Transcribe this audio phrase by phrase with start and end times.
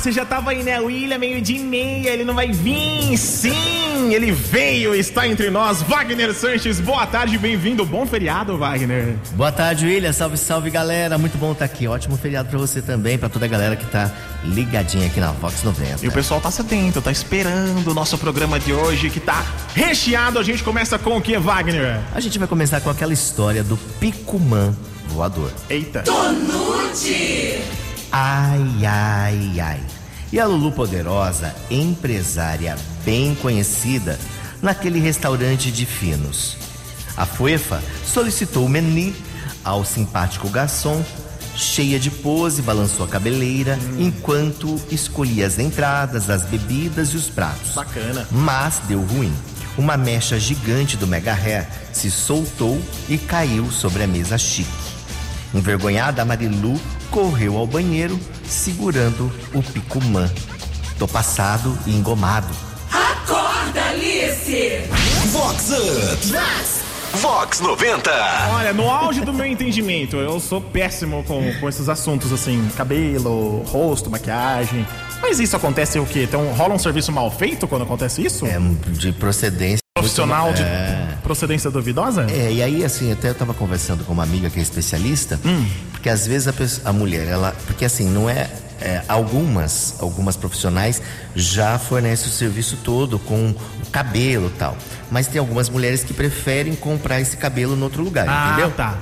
[0.00, 0.80] você já tava aí, né?
[0.80, 3.18] William, meio de meia, ele não vai vir?
[3.18, 5.82] Sim, ele veio, está entre nós.
[5.82, 7.84] Wagner Sanches, boa tarde, bem-vindo.
[7.84, 9.16] Bom feriado, Wagner.
[9.32, 10.10] Boa tarde, William.
[10.12, 11.18] Salve, salve, galera.
[11.18, 11.86] Muito bom estar aqui.
[11.86, 14.10] Ótimo feriado para você também, para toda a galera que tá
[14.42, 16.02] ligadinha aqui na Vox 90.
[16.02, 19.44] E o pessoal tá sedento, tá esperando o nosso programa de hoje, que tá
[19.74, 20.38] recheado.
[20.38, 22.00] A gente começa com o que, Wagner?
[22.14, 24.74] A gente vai começar com aquela história do Picumã
[25.08, 25.52] voador.
[25.68, 26.02] Eita.
[26.04, 27.89] Tonute!
[28.12, 29.80] Ai, ai, ai.
[30.32, 34.18] E a Lulu Poderosa, empresária bem conhecida
[34.62, 36.56] naquele restaurante de finos.
[37.16, 39.14] A Fuefa solicitou o menu
[39.64, 41.04] ao simpático garçom,
[41.54, 47.74] cheia de pose, balançou a cabeleira enquanto escolhia as entradas, as bebidas e os pratos.
[47.74, 48.26] Bacana.
[48.30, 49.32] Mas deu ruim.
[49.78, 54.89] Uma mecha gigante do Mega Hair se soltou e caiu sobre a mesa chique.
[55.54, 60.30] Envergonhada, a Marilu correu ao banheiro segurando o picumã.
[60.98, 62.48] Tô passado e engomado.
[62.92, 64.82] Acorda, Alice!
[65.32, 66.32] Vox Up!
[67.18, 68.10] Vox 90!
[68.54, 73.64] Olha, no auge do meu entendimento, eu sou péssimo com, com esses assuntos assim, cabelo,
[73.64, 74.86] rosto, maquiagem.
[75.20, 76.22] Mas isso acontece o quê?
[76.22, 78.46] Então rola um serviço mal feito quando acontece isso?
[78.46, 78.58] É
[78.92, 79.80] de procedência.
[79.98, 81.09] Profissional muito- de É.
[81.34, 82.26] procedência duvidosa?
[82.28, 85.38] É, e aí, assim, até eu tava conversando com uma amiga que é especialista,
[85.92, 87.54] porque às vezes a, pessoa- a mulher, ela.
[87.66, 88.50] Porque assim, não é,
[88.80, 91.00] é, Algumas, algumas profissionais
[91.36, 94.76] já fornecem o serviço todo com o cabelo e tal.
[95.10, 98.70] Mas tem algumas mulheres que preferem comprar esse cabelo em outro lugar, Ah, entendeu?
[98.72, 98.98] tá.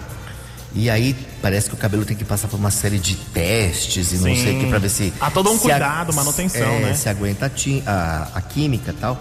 [0.75, 4.17] E aí parece que o cabelo tem que passar por uma série de testes e
[4.17, 4.43] não Sim.
[4.45, 5.13] sei o que pra ver se.
[5.19, 6.95] Há todo um se a- cuidado, manutenção, é, né?
[6.95, 7.47] Se aguenta
[7.87, 9.19] a, a, a química e tal.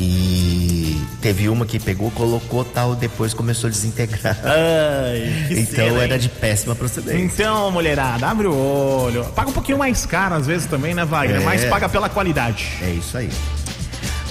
[0.00, 4.38] E teve uma que pegou, colocou tal, depois começou a desintegrar.
[4.44, 7.18] Ai, que então cena, era de péssima procedência.
[7.18, 9.24] Então, mulherada, abre o olho.
[9.34, 11.40] Paga um pouquinho mais caro às vezes também, né, Wagner?
[11.40, 11.44] É.
[11.44, 12.68] Mas paga pela qualidade.
[12.80, 13.28] É isso aí.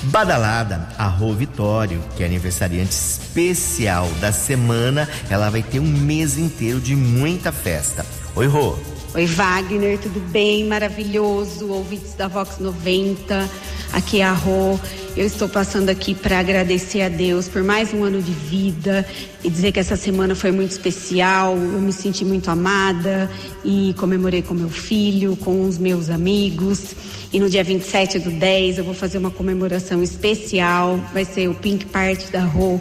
[0.04, 6.38] Badalada, a Rô Vitório, que é aniversariante especial da semana, ela vai ter um mês
[6.38, 8.06] inteiro de muita festa.
[8.36, 8.78] Oi, Rô.
[9.18, 10.64] Oi, Wagner, tudo bem?
[10.66, 13.50] Maravilhoso, ouvintes da Vox 90.
[13.92, 14.80] Aqui é a Rô.
[15.16, 19.04] Eu estou passando aqui para agradecer a Deus por mais um ano de vida
[19.44, 21.58] e dizer que essa semana foi muito especial.
[21.58, 23.28] Eu me senti muito amada
[23.66, 26.96] e comemorei com meu filho, com os meus amigos.
[27.34, 31.00] E no dia 27 do 10 eu vou fazer uma comemoração especial.
[31.12, 32.80] Vai ser o Pink Party da Rô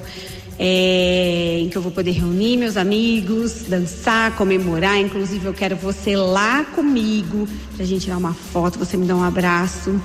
[0.59, 4.99] é, em que eu vou poder reunir meus amigos, dançar, comemorar.
[4.99, 9.25] Inclusive, eu quero você lá comigo pra gente tirar uma foto, você me dá um
[9.25, 10.01] abraço.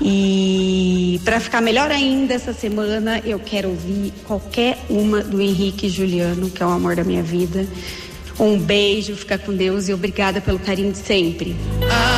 [0.00, 6.50] E para ficar melhor ainda essa semana, eu quero ouvir qualquer uma do Henrique Juliano,
[6.50, 7.66] que é o amor da minha vida.
[8.40, 11.54] Um beijo, fica com Deus e obrigada pelo carinho de sempre.
[11.82, 12.11] Apesar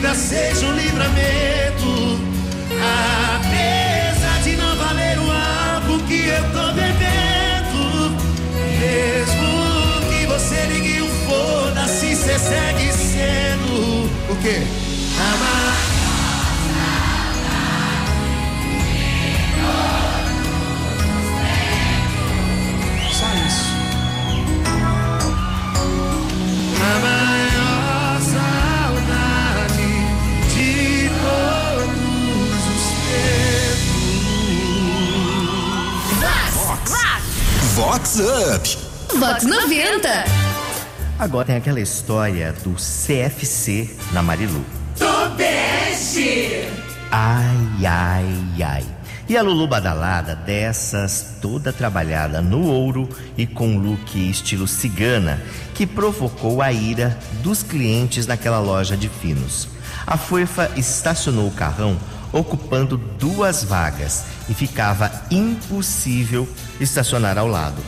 [0.00, 2.18] vida seja um livramento,
[3.36, 8.16] apesar de não valer o álcool que eu tô bebendo,
[8.80, 14.62] mesmo que você ligue um foda-se, cê segue sendo o quê?
[15.34, 15.99] Amar.
[37.90, 39.18] Vox Up!
[39.18, 40.08] Vox 90.
[41.18, 44.64] Agora tem aquela história do CFC na Marilu.
[44.96, 46.68] Tobeste!
[47.10, 48.86] Ai, ai, ai.
[49.28, 55.42] E a Lulu Badalada, dessas, toda trabalhada no ouro e com look estilo cigana,
[55.74, 59.66] que provocou a ira dos clientes naquela loja de finos.
[60.06, 61.98] A Fuefa estacionou o carrão
[62.32, 66.48] ocupando duas vagas e ficava impossível
[66.80, 67.82] estacionar ao lado.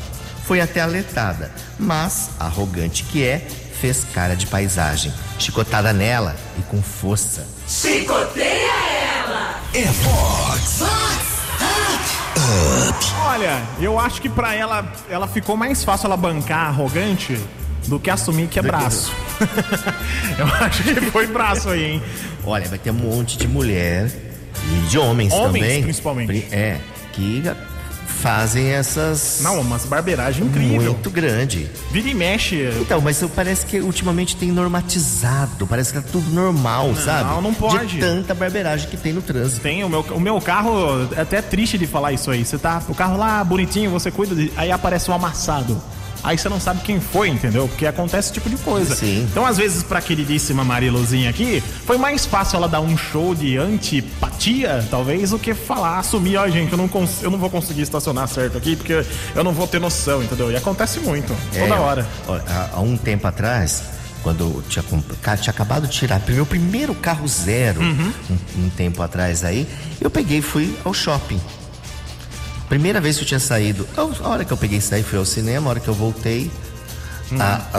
[0.45, 3.39] Foi até alertada, mas, arrogante que é,
[3.81, 7.47] fez cara de paisagem, chicotada nela e com força.
[7.67, 8.73] Chicoteia
[9.25, 9.61] ela!
[9.75, 10.83] É Vox!
[13.25, 17.39] Olha, eu acho que pra ela, ela ficou mais fácil ela bancar arrogante
[17.87, 19.13] do que assumir que é braço.
[20.39, 22.03] eu acho que foi braço aí, hein?
[22.45, 24.32] Olha, vai ter um monte de mulher
[24.71, 25.83] e de homens, Homens, também.
[25.83, 26.27] principalmente.
[26.27, 26.79] pri- É,
[27.13, 27.43] que
[28.21, 29.41] fazem essas.
[29.43, 30.93] Não, umas barbeiragem incrível.
[30.93, 31.69] Muito grande.
[31.91, 32.71] Vira e mexe.
[32.81, 37.43] Então, mas parece que ultimamente tem normatizado, parece que tá tudo normal, sabe?
[37.43, 37.87] não pode.
[37.97, 39.61] De tanta barbeiragem que tem no trânsito.
[39.61, 42.45] Tem o meu, o meu carro, é até triste de falar isso aí.
[42.45, 45.81] Você tá, o carro lá bonitinho, você cuida, de, aí aparece um amassado.
[46.25, 47.67] Aí você não sabe quem foi, entendeu?
[47.67, 48.95] Porque acontece esse tipo de coisa.
[48.95, 49.27] Sim.
[49.31, 53.59] Então, às vezes, pra queridíssima Mariluzinha aqui, foi mais fácil ela dar um show de
[53.59, 56.89] antipatia, talvez, do que falar, assumir, ó, gente, eu não,
[57.23, 59.05] eu não vou conseguir estacionar certo aqui, porque
[59.35, 60.51] eu não vou ter noção, entendeu?
[60.51, 62.07] E acontece muito, toda É, hora.
[62.29, 62.39] ó,
[62.77, 63.83] Há, um tempo atrás,
[64.23, 64.85] quando eu tinha,
[65.37, 68.13] tinha acabado de tirar meu primeiro carro zero, Uhum.
[68.31, 69.67] um, um tempo atrás aí,
[70.01, 71.41] eu peguei e fui ao shopping.
[72.73, 75.19] Primeira vez que eu tinha saído, eu- a hora que eu peguei e saí, fui
[75.19, 76.51] ao cinema, a hora que eu voltei,
[77.31, 77.37] Uhum.
[77.39, 77.79] a, a,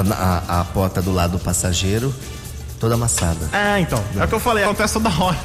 [0.57, 2.13] a- a porta do lado do passageiro,
[2.83, 3.49] toda amassada.
[3.53, 4.03] É, então.
[4.19, 5.39] É o que eu falei, acontece toda hora.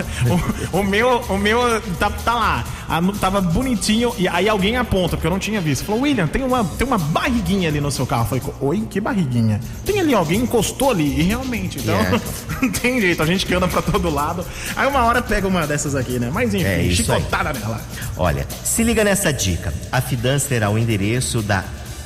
[0.73, 2.65] O, o meu, o meu tá, tá lá.
[2.89, 5.85] a- tava bonitinho, e aí alguém aponta, porque eu não tinha visto.
[5.85, 8.23] Falou, William, tem uma, tem uma barriguinha ali no seu carro.
[8.33, 9.61] Eu falei, oi, que barriguinha?
[9.85, 11.21] Tem ali, alguém encostou ali.
[11.21, 12.21] E realmente, então, É.
[12.61, 14.45] não tem jeito, a gente que anda pra todo lado.
[14.75, 16.31] Aí uma hora pega uma dessas aqui, né?
[16.33, 17.19] Mas enfim, É isso aí.
[17.21, 17.81] chicotada nela.
[18.17, 19.73] Olha, se liga nessa dica.
[19.93, 21.63] A Fidan terá o endereço da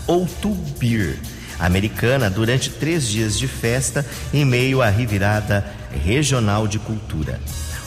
[0.07, 1.19] O2 Beer
[1.59, 5.65] americana durante três dias de festa em meio à revirada
[6.05, 7.41] regional de cultura.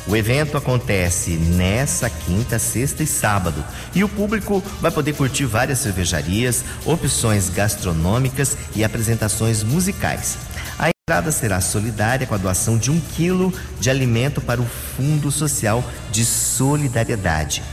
[0.08, 3.64] O evento acontece nessa quinta, sexta e sábado
[3.94, 10.38] e o público vai poder curtir várias cervejarias, opções gastronômicas e apresentações musicais.
[10.78, 15.32] A entrada será solidária com a doação de um quilo de alimento para o Fundo
[15.32, 17.64] Social de Solidariedade.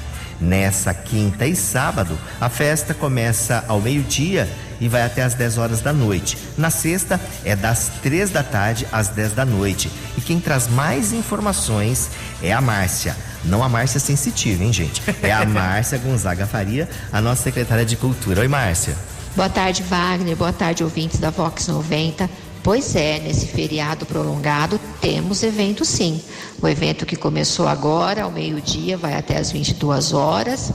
[0.42, 4.48] Nessa quinta e sábado, a festa começa ao meio-dia
[4.80, 6.36] e vai até às 10 horas da noite.
[6.58, 9.88] Na sexta, é das 3 da tarde às 10 da noite.
[10.18, 12.10] E quem traz mais informações
[12.42, 13.16] é a Márcia.
[13.44, 15.00] Não a Márcia Sensitiva, hein, gente?
[15.22, 18.40] É a Márcia Gonzaga Faria, a nossa secretária de Cultura.
[18.40, 18.96] Oi, Márcia.
[19.36, 20.36] Boa tarde, Wagner.
[20.36, 22.28] Boa tarde, ouvintes da Vox 90.
[22.62, 26.20] Pois é, nesse feriado prolongado temos evento sim.
[26.60, 30.70] O evento que começou agora, ao meio-dia, vai até às 22 horas.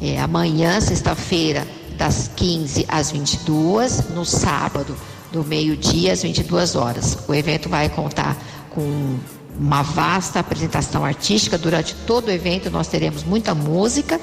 [0.00, 4.10] É, amanhã, sexta-feira, das 15 às 22.
[4.10, 4.94] No sábado,
[5.32, 7.18] do meio-dia às 22 horas.
[7.26, 8.36] O evento vai contar
[8.68, 9.16] com
[9.58, 11.56] uma vasta apresentação artística.
[11.56, 14.20] Durante todo o evento, nós teremos muita música,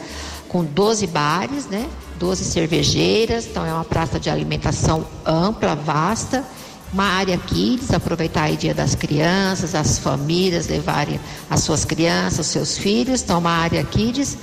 [0.47, 1.87] com 12 bares, né?
[2.19, 3.47] 12 cervejeiras.
[3.47, 6.45] Então, é uma praça de alimentação ampla, vasta.
[6.91, 11.19] Uma área kids, aproveitar aí Dia das Crianças, as famílias levarem
[11.49, 13.21] as suas crianças, os seus filhos.
[13.21, 14.37] Então, uma área kids.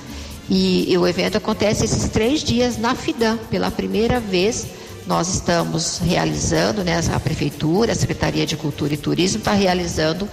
[0.49, 4.65] E, e o evento acontece esses três dias na FIDAM, pela primeira vez
[5.05, 10.27] nós estamos realizando, né, a Prefeitura, a Secretaria de Cultura e Turismo está realizando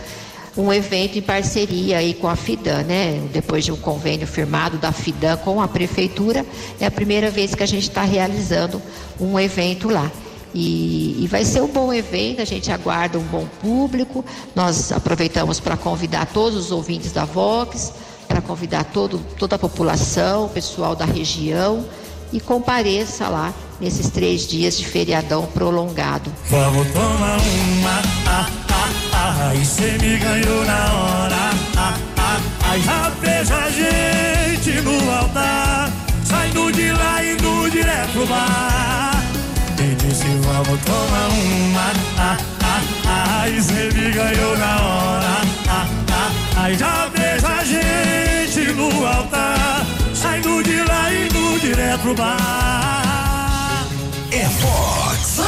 [0.57, 3.21] um evento em parceria aí com a FIDAN, né?
[3.33, 6.47] Depois de um convênio firmado da FIDAN com a Prefeitura,
[6.81, 8.81] é a primeira vez que a gente está realizando
[9.21, 10.11] um evento lá.
[10.55, 14.25] E, e vai ser um bom evento, a gente aguarda um bom público.
[14.55, 17.93] Nós aproveitamos para convidar todos os ouvintes da Vox,
[18.29, 21.85] para convidar todo, toda a população, o pessoal da região,
[22.33, 26.33] e compareça lá nesses três dias de feriadão prolongado.
[26.49, 32.79] Vamos tomar uma, ah, ah, ah, aí cê me ganhou na hora, ah, ah, ah,
[32.79, 35.93] já vejo a gente no altar,
[36.25, 39.14] saindo de lá e indo direto bar.
[40.15, 45.27] Disse vamos tomar uma, ah, ah, ah, aí cê me ganhou na hora,
[45.69, 49.85] ah, ah, aí já vejo a gente no altar,
[50.15, 53.89] saindo de lá e indo direto pro bar.
[54.31, 55.41] É Fox.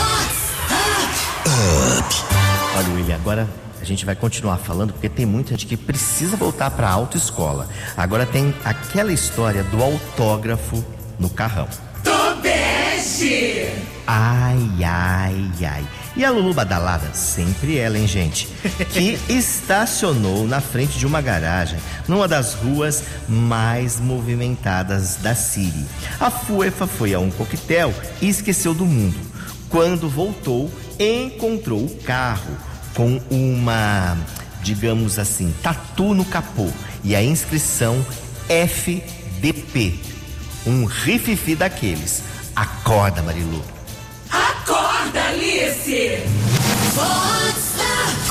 [2.77, 3.49] Olha, William, agora
[3.81, 7.69] a gente vai continuar falando porque tem muita gente que precisa voltar para a autoescola.
[7.97, 10.85] Agora tem aquela história do autógrafo
[11.21, 11.69] no carrão.
[14.07, 15.87] Ai, ai, ai.
[16.15, 18.47] E a Lulu Badalada, sempre ela, hein, gente?
[18.93, 25.87] Que estacionou na frente de uma garagem numa das ruas mais movimentadas da Siri.
[26.21, 29.19] A Fuefa foi a um coquetel e esqueceu do mundo.
[29.71, 30.71] Quando voltou,
[31.01, 32.55] encontrou o carro
[32.95, 34.17] com uma,
[34.63, 36.69] digamos assim, tatu no capô
[37.03, 38.05] e a inscrição
[38.49, 39.95] FDP.
[40.67, 42.36] Um rififi daqueles.
[42.57, 43.63] Acorda, Marilu.
[44.31, 46.23] Acorda, Alice!
[46.95, 47.56] Com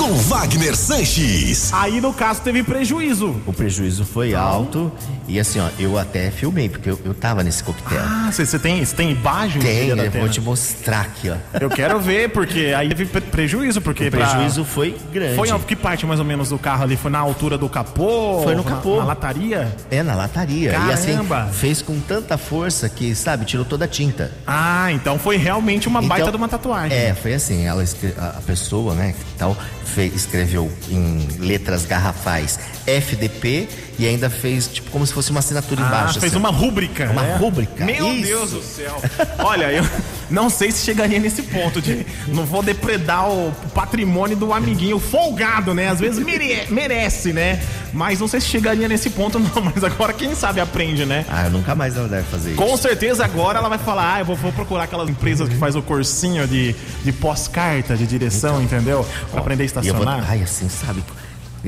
[0.05, 1.73] com Wagner Sanches.
[1.73, 3.41] Aí no caso teve prejuízo.
[3.45, 4.91] O prejuízo foi alto
[5.27, 7.99] e assim, ó, eu até filmei, porque eu, eu tava nesse coquetel.
[8.03, 9.59] Ah, você tem, você tem imagem?
[9.59, 11.35] Tem, eu vou te mostrar aqui, ó.
[11.59, 15.35] Eu quero ver, porque aí teve pre- prejuízo, porque O pra- prejuízo foi grande.
[15.35, 16.95] Foi em que parte mais ou menos do carro ali?
[16.95, 18.41] Foi na altura do capô?
[18.43, 18.97] Foi no Na- capô.
[18.97, 19.75] Na, lataria?
[19.89, 20.71] É, na lataria.
[20.71, 21.49] E assim, Caramba!
[21.51, 24.31] fez com tanta força que, sabe, tirou toda a tinta.
[24.45, 26.95] Ah, então foi realmente uma baita Então, de uma tatuagem.
[26.95, 27.83] É, foi assim, ela
[28.19, 34.89] a pessoa, né, que tal, fe- escreveu em letras garrafais FDP e ainda fez tipo
[34.91, 36.19] como se fosse uma assinatura Ah, embaixo.
[36.19, 36.39] fez assim.
[36.39, 37.09] uma rúbrica.
[37.11, 37.37] Uma né?
[37.37, 38.27] rúbrica, Meu isso.
[38.27, 39.01] Deus do céu.
[39.39, 39.83] Olha, eu
[40.29, 45.73] não sei se chegaria nesse ponto de não vou depredar o patrimônio do amiguinho folgado,
[45.73, 45.89] né?
[45.89, 47.61] Às vezes mere- merece, né?
[47.93, 51.25] Mas não sei se chegaria nesse ponto não, mas agora quem sabe aprende, né?
[51.29, 52.61] Ah, nunca mais ela deve fazer isso.
[52.61, 55.75] Com certeza agora ela vai falar, ah, eu vou, vou procurar aquelas empresas que faz
[55.75, 59.05] o cursinho de, de pós-carta, de direção, entendeu?
[59.31, 60.29] Pra aprender a Então, E eu vou, estacionar.
[60.29, 61.03] ai, assim, sabe?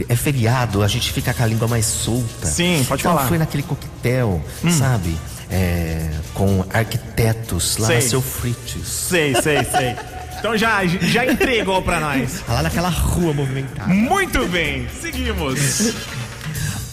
[0.07, 2.45] É feriado, a gente fica com a língua mais solta.
[2.45, 3.25] Sim, pode então, falar.
[3.25, 3.29] Hum.
[3.29, 4.43] foi naquele coquetel,
[4.77, 5.15] sabe?
[5.49, 7.95] É, com arquitetos lá Sei.
[7.95, 8.87] na seu Frites.
[8.87, 9.95] Sei, sei, sei.
[10.37, 12.43] Então já, já entregou pra nós.
[12.47, 13.91] Lá naquela rua movimentada.
[13.91, 15.93] Muito bem, seguimos.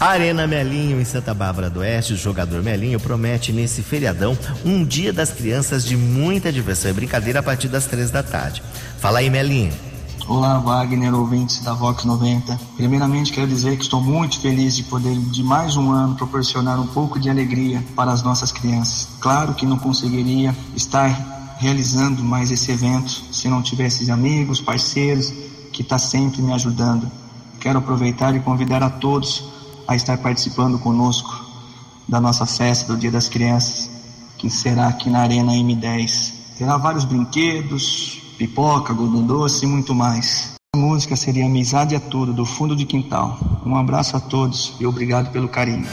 [0.00, 5.12] Arena Melinho, em Santa Bárbara do Oeste, o jogador Melinho promete nesse feriadão um dia
[5.12, 8.62] das crianças de muita diversão e brincadeira a partir das três da tarde.
[8.99, 9.73] Fala aí, Melinho.
[10.26, 12.59] Olá, Wagner, ouvintes da Vox 90.
[12.78, 16.87] Primeiramente, quero dizer que estou muito feliz de poder, de mais um ano, proporcionar um
[16.87, 19.07] pouco de alegria para as nossas crianças.
[19.21, 25.31] Claro que não conseguiria estar realizando mais esse evento se não tivesse amigos, parceiros,
[25.71, 27.07] que está sempre me ajudando.
[27.61, 29.45] Quero aproveitar e convidar a todos
[29.87, 31.45] a estar participando conosco
[32.09, 33.90] da nossa festa do Dia das Crianças,
[34.38, 36.33] que será aqui na Arena M10.
[36.57, 40.54] Terá vários brinquedos, pipoca, algodão doce e muito mais.
[40.74, 43.38] A música seria Amizade é Tudo, do fundo de quintal.
[43.64, 45.86] Um abraço a todos e obrigado pelo carinho.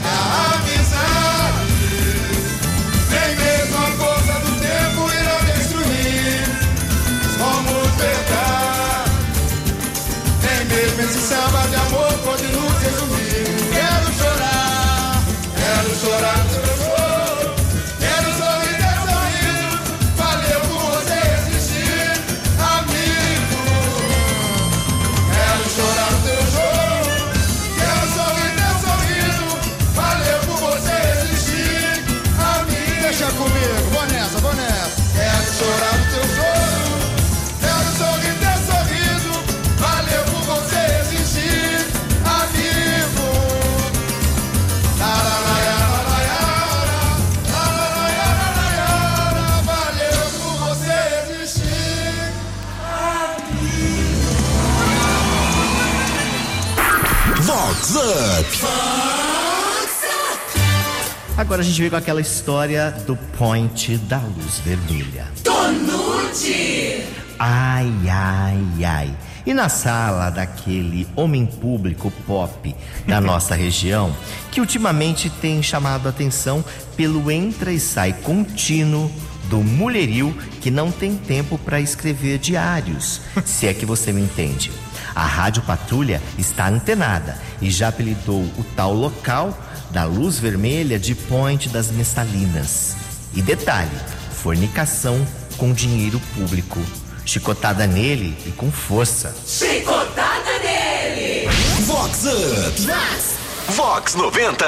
[61.38, 65.28] Agora a gente veio com aquela história do point da luz vermelha.
[65.44, 67.04] Tonute.
[67.40, 69.18] Ai, ai, ai.
[69.44, 72.76] E na sala daquele homem público pop
[73.08, 74.16] da nossa região,
[74.52, 76.64] que ultimamente tem chamado a atenção
[76.96, 79.12] pelo entra e sai contínuo
[79.50, 84.72] do mulherio que não tem tempo para escrever diários, se é que você me entende.
[85.14, 89.58] A Rádio Patrulha está antenada e já apelidou o tal local
[89.92, 92.96] da luz vermelha de Point das Mestalinas.
[93.34, 93.92] E detalhe:
[94.32, 95.26] fornicação
[95.58, 96.80] com dinheiro público.
[97.26, 99.36] Chicotada nele e com força.
[99.46, 101.48] Chicotada nele.
[101.86, 102.82] Vox Up.
[102.82, 103.31] Vox
[103.70, 104.66] 90.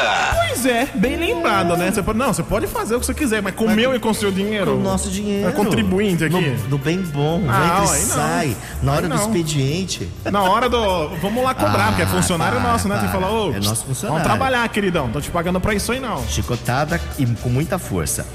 [0.47, 1.91] Pois é, bem lembrado, né?
[1.91, 3.99] Você pode, não, você pode fazer o que você quiser, mas com o meu e
[3.99, 4.75] com o seu dinheiro.
[4.77, 5.49] O nosso dinheiro.
[5.49, 6.33] É contribuinte aqui.
[6.39, 8.15] No, no bem bom, Ah, entra e aí não.
[8.15, 8.57] sai.
[8.81, 9.23] Na hora Aí do não.
[9.25, 10.09] expediente.
[10.25, 11.09] Na hora do.
[11.21, 12.95] Vamos lá cobrar, Ah, porque é funcionário para, nosso, né?
[12.97, 13.53] Tem que falar, ô.
[13.53, 14.07] É nosso funcionário.
[14.09, 15.09] Vamos trabalhar, queridão.
[15.09, 16.25] Tô te pagando pra isso aí, não.
[16.27, 18.25] Chicotada e com muita força.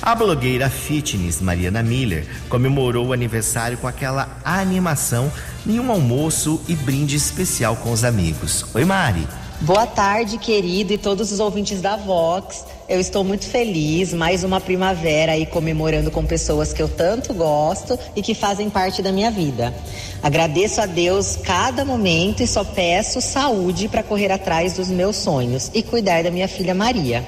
[0.00, 5.32] A blogueira fitness Mariana Miller comemorou o aniversário com aquela animação
[5.66, 8.64] em um almoço e brinde especial com os amigos.
[8.74, 9.26] Oi, Mari.
[9.62, 12.62] Boa tarde, querido, e todos os ouvintes da Vox.
[12.86, 17.98] Eu estou muito feliz, mais uma primavera aí comemorando com pessoas que eu tanto gosto
[18.14, 19.74] e que fazem parte da minha vida.
[20.22, 25.70] Agradeço a Deus cada momento e só peço saúde para correr atrás dos meus sonhos
[25.72, 27.24] e cuidar da minha filha Maria.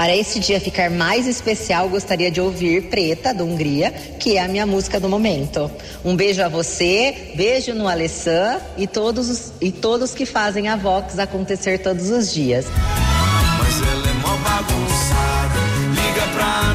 [0.00, 4.48] Para esse dia ficar mais especial, gostaria de ouvir Preta, do Hungria, que é a
[4.48, 5.70] minha música do momento.
[6.02, 10.76] Um beijo a você, beijo no Alessan e todos, os, e todos que fazem a
[10.76, 12.64] Vox acontecer todos os dias.
[13.58, 16.70] Mas ela é mó bagunçada, liga pra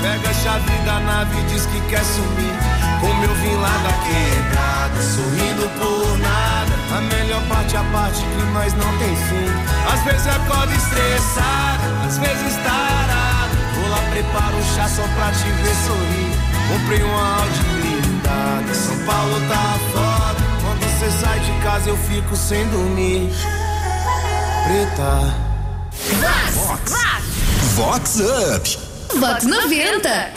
[0.00, 2.54] pega a chave da nave e diz que quer sumir.
[3.02, 6.55] Como eu vim lá da quebrada, sorrindo por nada.
[7.48, 9.46] Parte a parte que nós não tem fim.
[9.92, 13.56] Às vezes acordo estressado, às vezes tarado.
[13.74, 16.32] Vou lá, preparo um chá só pra te ver sorrir.
[16.68, 20.42] Comprei uma Audi blindada, São Paulo tá foda.
[20.62, 23.30] Quando cê sai de casa eu fico sem dormir.
[24.64, 25.46] Preta.
[27.74, 28.78] Vox Up.
[29.18, 30.32] Vox 90.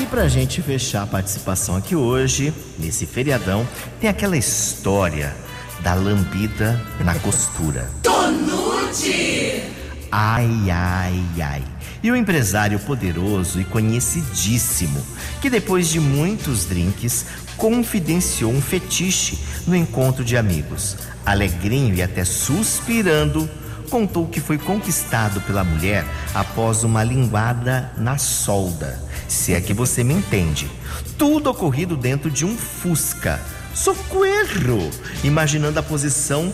[0.00, 3.66] E pra gente fechar a participação aqui hoje, nesse feriadão,
[4.00, 5.43] tem aquela história
[5.84, 7.90] da lambida na costura.
[8.02, 9.62] Tonute.
[10.10, 11.62] Ai, ai, ai.
[12.02, 15.04] E o empresário poderoso e conhecidíssimo,
[15.42, 17.26] que depois de muitos drinks,
[17.58, 20.96] confidenciou um fetiche no encontro de amigos.
[21.24, 23.48] Alegrinho e até suspirando,
[23.90, 29.02] contou que foi conquistado pela mulher após uma linguada na solda.
[29.28, 30.70] Se é que você me entende.
[31.18, 33.40] Tudo ocorrido dentro de um Fusca.
[33.74, 34.90] Socorro!
[35.22, 36.52] Imaginando a posição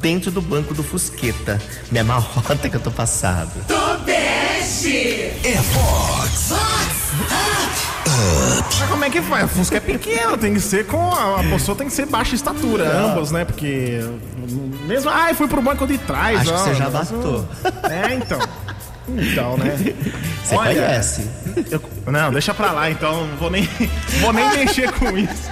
[0.00, 1.60] dentro do banco do Fusqueta.
[1.90, 3.50] Minha marrota que eu tô passado.
[3.66, 5.32] Tobeste.
[5.44, 6.50] É Vox
[8.78, 9.40] Mas como é que foi?
[9.40, 11.12] A Fusca é pequena, tem que ser com.
[11.12, 13.44] A, a pessoa tem que ser baixa estatura, ambos, né?
[13.44, 14.00] Porque.
[14.86, 15.10] Mesmo.
[15.10, 17.48] Ai, fui pro banco de trás, Acho ó, que você já matou.
[17.90, 18.38] É, então.
[19.08, 19.76] Então, né?
[20.44, 21.28] Você Olha, conhece?
[21.70, 23.26] eu- não, deixa pra lá então.
[23.26, 23.68] Não vou nem,
[24.20, 25.50] vou nem mexer com isso.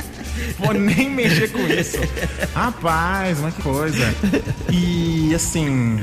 [0.59, 1.99] Vou nem mexer com isso.
[2.55, 4.14] Rapaz, mas que coisa.
[4.71, 6.00] E assim.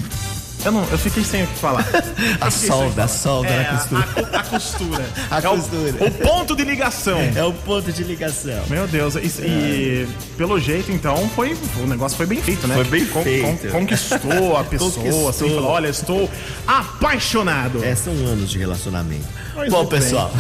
[0.66, 1.86] Eu, não, eu fiquei sem o que falar.
[2.42, 4.08] A solda, o a solda É, na costura.
[4.34, 5.06] A, a costura.
[5.32, 5.94] A É o- costura.
[6.08, 7.20] O, ponto de ligação.
[7.36, 8.64] É o ponto de ligação.
[8.68, 10.08] Meu Deus, e, e
[10.38, 12.76] pelo jeito, então, foi, o negócio foi bem feito, né?
[12.76, 13.68] Foi bem Con- feito.
[13.70, 15.30] con- conquistou a pessoa, Conquistou.
[15.30, 16.30] assim, falou, olha, estou
[16.68, 17.84] apaixonado.
[17.84, 19.26] É, são anos de relacionamento.
[19.70, 20.00] Bom, bem.
[20.00, 20.32] pessoal,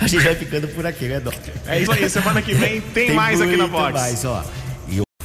[0.00, 1.34] a gente vai ficando por aqui, né, Doc?
[1.66, 3.92] É isso aí, semana que vem tem, mais aqui na Vox.
[3.92, 4.42] mais, ó.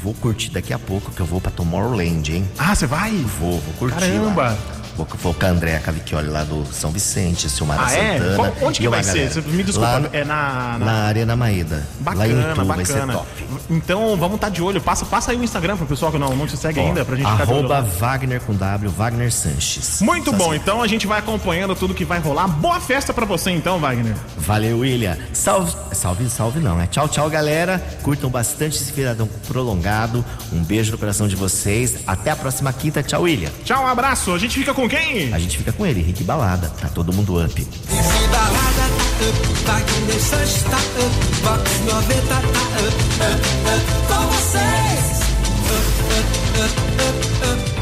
[0.01, 2.47] Vou curtir daqui a pouco, que eu vou pra Tomorrowland, hein?
[2.57, 3.11] Ah, você vai?
[3.11, 4.43] Vou, vou curtir Caramba.
[4.43, 4.78] lá.
[4.99, 8.17] Vou, vou com a Andréa Cavicchioli lá do São Vicente, Silmara Ah, é?
[8.19, 8.35] Santana.
[8.35, 9.13] Qual- onde que vai ser?
[9.13, 9.31] galera.
[9.31, 10.77] Você me desculpa, Lá é na...
[10.77, 11.87] na Arena Maeda.
[12.01, 13.13] Bacana, lá em Itu, vai ser bacana.
[13.13, 13.27] top.
[13.69, 14.81] Então vamos estar de olho.
[14.81, 17.15] Passa, passa aí o Instagram pro pessoal que não, não te segue Ó, ainda, pra
[17.15, 17.69] gente ficar de olho.
[17.99, 20.01] Wagner com W, Wagner Sanches.
[20.01, 20.61] Muito Tá bom, certo.
[20.61, 22.47] então a gente vai acompanhando tudo que vai rolar.
[22.49, 24.15] Boa festa pra você então, Wagner.
[24.37, 25.17] Valeu, William.
[25.31, 27.79] Salve, salve, salve não, é tchau, tchau, galera.
[28.03, 30.25] Curtam bastante esse feriadão prolongado.
[30.51, 31.97] Um beijo no coração de vocês.
[32.07, 33.03] Até a próxima quinta.
[33.03, 33.49] Tchau, William.
[33.63, 34.33] Tchau, um abraço.
[34.33, 35.33] A gente fica com quem?
[35.33, 36.67] A gente fica com ele, Rick Balada.
[36.81, 37.67] Tá todo mundo up.
[38.31, 38.89] Balada
[39.65, 39.93] tá up,
[40.69, 40.77] tá
[41.53, 42.47] up, 90 tá up,
[43.19, 45.19] up, up, com vocês.
[47.43, 47.78] Up.